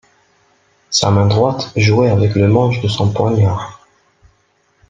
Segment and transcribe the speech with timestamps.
[0.89, 3.79] Sa main droite jouait avec le manche de son poignard.